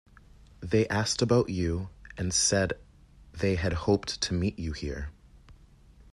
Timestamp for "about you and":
1.21-2.33